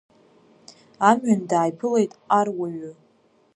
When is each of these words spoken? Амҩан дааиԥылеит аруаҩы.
Амҩан 1.09 1.41
дааиԥылеит 1.49 2.11
аруаҩы. 2.37 2.91